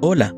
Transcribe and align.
Hola 0.00 0.32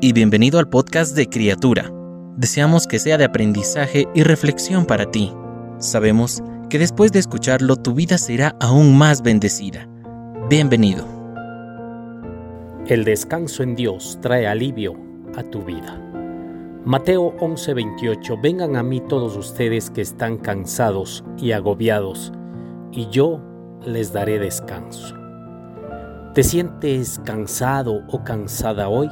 y 0.00 0.12
bienvenido 0.12 0.60
al 0.60 0.68
podcast 0.68 1.16
de 1.16 1.26
Criatura. 1.26 1.92
Deseamos 2.36 2.86
que 2.86 3.00
sea 3.00 3.18
de 3.18 3.24
aprendizaje 3.24 4.06
y 4.14 4.22
reflexión 4.22 4.86
para 4.86 5.10
ti. 5.10 5.32
Sabemos 5.78 6.40
que 6.68 6.78
después 6.78 7.10
de 7.10 7.18
escucharlo 7.18 7.74
tu 7.74 7.92
vida 7.92 8.18
será 8.18 8.54
aún 8.60 8.96
más 8.96 9.22
bendecida. 9.22 9.88
Bienvenido. 10.48 11.04
El 12.86 13.02
descanso 13.04 13.64
en 13.64 13.74
Dios 13.74 14.16
trae 14.22 14.46
alivio 14.46 14.94
a 15.36 15.42
tu 15.42 15.64
vida. 15.64 16.00
Mateo 16.84 17.34
11:28 17.40 18.40
Vengan 18.40 18.76
a 18.76 18.84
mí 18.84 19.00
todos 19.00 19.36
ustedes 19.36 19.90
que 19.90 20.02
están 20.02 20.38
cansados 20.38 21.24
y 21.36 21.50
agobiados, 21.50 22.32
y 22.92 23.08
yo 23.08 23.42
les 23.84 24.12
daré 24.12 24.38
descanso. 24.38 25.19
¿Te 26.34 26.44
sientes 26.44 27.20
cansado 27.24 28.04
o 28.06 28.22
cansada 28.22 28.88
hoy? 28.88 29.10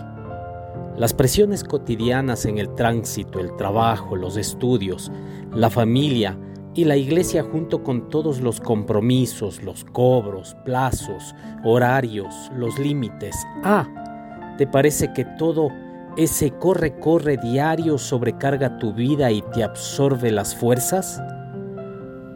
Las 0.97 1.13
presiones 1.13 1.65
cotidianas 1.65 2.45
en 2.45 2.59
el 2.59 2.73
tránsito, 2.77 3.41
el 3.41 3.57
trabajo, 3.57 4.15
los 4.15 4.37
estudios, 4.37 5.11
la 5.53 5.69
familia 5.69 6.39
y 6.75 6.85
la 6.85 6.97
iglesia 6.97 7.43
junto 7.43 7.83
con 7.83 8.09
todos 8.09 8.41
los 8.41 8.61
compromisos, 8.61 9.65
los 9.65 9.85
cobros, 9.85 10.57
plazos, 10.65 11.35
horarios, 11.65 12.53
los 12.55 12.79
límites. 12.79 13.35
Ah, 13.65 14.55
¿te 14.57 14.69
parece 14.69 15.13
que 15.13 15.25
todo 15.25 15.71
ese 16.17 16.53
corre-corre 16.53 17.37
diario 17.37 17.99
sobrecarga 17.99 18.79
tu 18.79 18.93
vida 18.93 19.33
y 19.33 19.43
te 19.43 19.65
absorbe 19.65 20.31
las 20.31 20.55
fuerzas? 20.55 21.21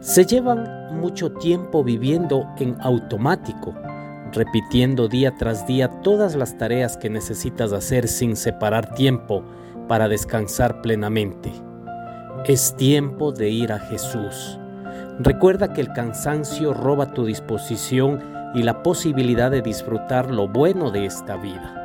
Se 0.01 0.25
llevan 0.25 0.99
mucho 0.99 1.31
tiempo 1.31 1.85
viviendo 1.85 2.45
en 2.57 2.75
automático 2.81 3.73
repitiendo 4.33 5.07
día 5.07 5.35
tras 5.35 5.65
día 5.65 5.89
todas 6.01 6.35
las 6.35 6.57
tareas 6.57 6.97
que 6.97 7.09
necesitas 7.09 7.71
hacer 7.71 8.07
sin 8.07 8.35
separar 8.35 8.93
tiempo 8.95 9.43
para 9.87 10.07
descansar 10.07 10.81
plenamente. 10.81 11.51
Es 12.45 12.75
tiempo 12.75 13.31
de 13.31 13.49
ir 13.49 13.71
a 13.71 13.79
Jesús. 13.79 14.59
Recuerda 15.19 15.73
que 15.73 15.81
el 15.81 15.93
cansancio 15.93 16.73
roba 16.73 17.13
tu 17.13 17.25
disposición 17.25 18.19
y 18.53 18.63
la 18.63 18.83
posibilidad 18.83 19.51
de 19.51 19.61
disfrutar 19.61 20.29
lo 20.31 20.47
bueno 20.47 20.91
de 20.91 21.05
esta 21.05 21.37
vida. 21.37 21.79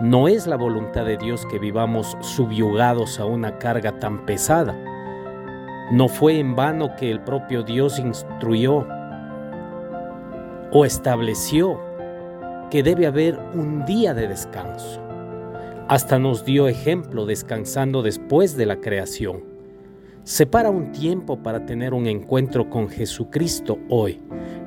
No 0.00 0.28
es 0.28 0.46
la 0.46 0.56
voluntad 0.56 1.04
de 1.04 1.16
Dios 1.16 1.46
que 1.50 1.58
vivamos 1.58 2.16
subyugados 2.20 3.20
a 3.20 3.24
una 3.24 3.58
carga 3.58 3.98
tan 4.00 4.26
pesada. 4.26 4.76
No 5.92 6.08
fue 6.08 6.38
en 6.38 6.56
vano 6.56 6.96
que 6.96 7.10
el 7.10 7.20
propio 7.20 7.62
Dios 7.62 7.98
instruyó 7.98 8.86
o 10.74 10.84
estableció 10.84 11.80
que 12.68 12.82
debe 12.82 13.06
haber 13.06 13.38
un 13.54 13.86
día 13.86 14.12
de 14.12 14.26
descanso. 14.26 15.00
Hasta 15.88 16.18
nos 16.18 16.44
dio 16.44 16.66
ejemplo 16.66 17.26
descansando 17.26 18.02
después 18.02 18.56
de 18.56 18.66
la 18.66 18.80
creación. 18.80 19.44
Separa 20.24 20.70
un 20.70 20.90
tiempo 20.90 21.42
para 21.42 21.64
tener 21.64 21.94
un 21.94 22.08
encuentro 22.08 22.70
con 22.70 22.88
Jesucristo 22.88 23.78
hoy. 23.88 24.20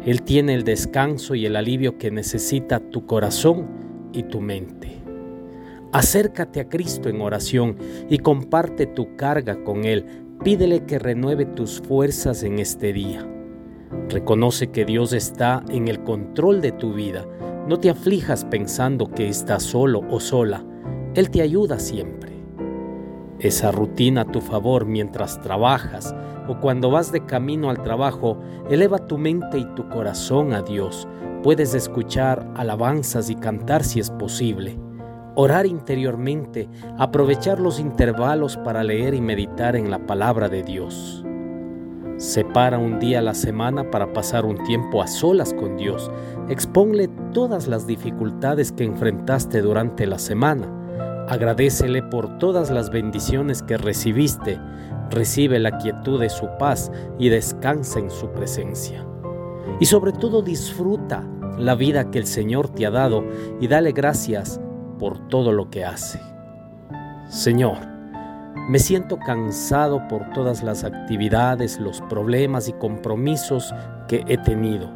Él 0.06 0.22
tiene 0.22 0.54
el 0.54 0.64
descanso 0.64 1.36
y 1.36 1.46
el 1.46 1.58
alivio 1.58 1.98
que 1.98 2.10
necesita 2.10 2.80
tu 2.80 3.06
corazón 3.06 3.68
y 4.14 4.24
tu 4.24 4.40
mente. 4.40 5.02
Acércate 5.92 6.62
a 6.62 6.70
Cristo 6.70 7.10
en 7.10 7.20
oración 7.20 7.76
y 8.10 8.20
comparte 8.20 8.86
tu 8.86 9.18
carga 9.18 9.62
con 9.66 9.84
Él. 9.84 10.06
Pídele 10.42 10.86
que 10.86 11.00
renueve 11.00 11.46
tus 11.46 11.82
fuerzas 11.82 12.44
en 12.44 12.60
este 12.60 12.94
día. 12.94 13.28
Reconoce 14.10 14.68
que 14.68 14.86
Dios 14.86 15.12
está 15.12 15.64
en 15.70 15.90
el 15.90 16.04
control 16.04 16.62
de 16.62 16.72
tu 16.72 16.94
vida. 16.94 17.26
No 17.68 17.78
te 17.78 17.90
aflijas 17.90 18.46
pensando 18.46 19.12
que 19.12 19.28
estás 19.28 19.64
solo 19.64 20.02
o 20.10 20.22
sola. 20.22 20.64
Él 21.14 21.30
te 21.30 21.42
ayuda 21.42 21.78
siempre. 21.78 22.32
Esa 23.40 23.72
rutina 23.72 24.22
a 24.22 24.32
tu 24.32 24.40
favor 24.40 24.86
mientras 24.86 25.42
trabajas 25.42 26.16
o 26.48 26.58
cuando 26.60 26.90
vas 26.90 27.12
de 27.12 27.26
camino 27.26 27.70
al 27.70 27.84
trabajo, 27.84 28.40
eleva 28.70 29.00
tu 29.00 29.18
mente 29.18 29.60
y 29.60 29.66
tu 29.76 29.90
corazón 29.90 30.54
a 30.54 30.62
Dios. 30.62 31.06
Puedes 31.44 31.74
escuchar 31.74 32.50
alabanzas 32.56 33.30
y 33.30 33.36
cantar 33.36 33.84
si 33.84 34.00
es 34.00 34.10
posible. 34.10 34.80
Orar 35.36 35.66
interiormente, 35.66 36.70
aprovechar 36.98 37.60
los 37.60 37.80
intervalos 37.80 38.58
para 38.58 38.84
leer 38.84 39.14
y 39.14 39.22
meditar 39.22 39.76
en 39.76 39.92
la 39.92 40.00
palabra 40.00 40.48
de 40.48 40.64
Dios. 40.64 41.27
Separa 42.18 42.80
un 42.80 42.98
día 42.98 43.20
a 43.20 43.22
la 43.22 43.36
semana 43.36 43.92
para 43.92 44.12
pasar 44.12 44.44
un 44.44 44.58
tiempo 44.64 45.04
a 45.04 45.08
solas 45.08 45.54
con 45.54 45.78
Dios. 45.78 46.10
Exponle 46.50 47.10
todas 47.32 47.68
las 47.68 47.86
dificultades 47.86 48.72
que 48.72 48.86
enfrentaste 48.86 49.62
durante 49.62 50.08
la 50.08 50.18
semana. 50.18 50.68
Agradecele 51.30 52.02
por 52.02 52.40
todas 52.40 52.72
las 52.72 52.90
bendiciones 52.90 53.62
que 53.62 53.78
recibiste. 53.78 54.60
Recibe 55.12 55.60
la 55.60 55.78
quietud 55.78 56.20
de 56.20 56.30
su 56.30 56.48
paz 56.58 56.92
y 57.20 57.30
descansa 57.30 58.00
en 58.00 58.10
su 58.10 58.32
presencia. 58.32 59.06
Y 59.80 59.86
sobre 59.86 60.12
todo 60.12 60.42
disfruta 60.42 61.24
la 61.60 61.76
vida 61.76 62.10
que 62.10 62.18
el 62.18 62.26
Señor 62.26 62.70
te 62.70 62.88
ha 62.88 62.92
dado 62.92 63.24
y 63.62 63.68
dale 63.68 63.92
gracias 63.92 64.60
por 64.98 65.28
todo 65.28 65.52
lo 65.52 65.70
que 65.70 65.86
hace. 65.86 66.20
Señor, 67.30 67.97
me 68.68 68.80
siento 68.80 69.18
cansado 69.18 70.06
por 70.10 70.30
todas 70.32 70.62
las 70.62 70.84
actividades, 70.84 71.80
los 71.80 72.02
problemas 72.02 72.68
y 72.68 72.74
compromisos 72.74 73.74
que 74.10 74.26
he 74.28 74.38
tenido. 74.38 74.92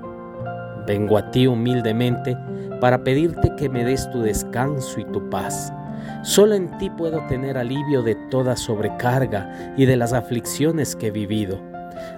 Vengo 0.86 1.18
a 1.18 1.32
ti 1.32 1.48
humildemente 1.48 2.38
para 2.82 3.02
pedirte 3.04 3.56
que 3.56 3.70
me 3.70 3.86
des 3.86 4.10
tu 4.12 4.22
descanso 4.22 5.00
y 5.00 5.06
tu 5.06 5.30
paz. 5.30 5.72
Solo 6.24 6.56
en 6.56 6.78
ti 6.80 6.90
puedo 6.90 7.26
tener 7.28 7.58
alivio 7.58 8.02
de 8.02 8.16
toda 8.30 8.58
sobrecarga 8.58 9.74
y 9.78 9.86
de 9.86 9.96
las 9.96 10.12
aflicciones 10.12 10.96
que 10.96 11.08
he 11.08 11.12
vivido. 11.12 11.62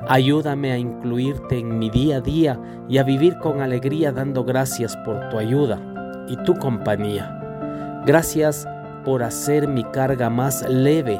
Ayúdame 0.08 0.72
a 0.72 0.78
incluirte 0.78 1.60
en 1.60 1.78
mi 1.78 1.92
día 1.92 2.18
a 2.18 2.22
día 2.22 2.60
y 2.90 2.98
a 2.98 3.04
vivir 3.04 3.38
con 3.38 3.62
alegría 3.62 4.12
dando 4.12 4.44
gracias 4.44 4.98
por 5.06 5.30
tu 5.30 5.38
ayuda 5.38 5.80
y 6.28 6.36
tu 6.46 6.56
compañía. 6.56 8.02
Gracias 8.08 8.68
por 9.06 9.22
hacer 9.22 9.68
mi 9.68 9.84
carga 9.84 10.30
más 10.30 10.68
leve 10.68 11.20